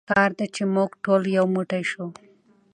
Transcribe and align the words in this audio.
په 0.07 0.07
کار 0.17 0.29
ده 0.37 0.45
چې 0.55 0.63
مونږ 0.73 0.91
ټول 1.03 1.21
يو 1.37 1.45
موټی 1.55 1.83
شو. 1.91 2.05